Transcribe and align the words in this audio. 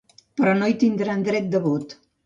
Però 0.39 0.55
no 0.61 0.71
hi 0.71 0.75
tindran 0.85 1.29
dret 1.31 1.55
de 1.57 1.65
vot. 1.69 1.99